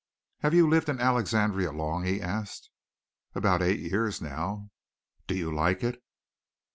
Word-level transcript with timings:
"Have 0.39 0.55
you 0.55 0.67
lived 0.67 0.89
in 0.89 0.99
Alexandria 0.99 1.71
long?" 1.71 2.05
he 2.05 2.21
asked. 2.23 2.71
"About 3.35 3.61
eight 3.61 3.79
years 3.81 4.19
now." 4.19 4.71
"Do 5.27 5.35
you 5.35 5.53
like 5.53 5.83
it?" 5.83 6.01